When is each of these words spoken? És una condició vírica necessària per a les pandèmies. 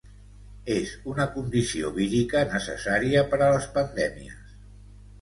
És 0.75 0.93
una 1.11 1.27
condició 1.35 1.93
vírica 1.99 2.43
necessària 2.57 3.25
per 3.31 3.45
a 3.49 3.55
les 3.55 3.71
pandèmies. 3.81 4.45